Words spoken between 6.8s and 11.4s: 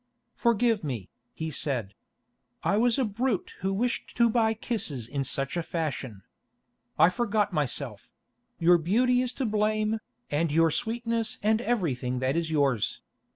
I forgot myself; your beauty is to blame, and your sweetness